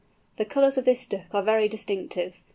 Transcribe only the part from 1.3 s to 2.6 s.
are very distinctive.